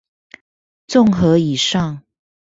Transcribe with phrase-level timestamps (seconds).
[0.87, 2.01] 綜合以上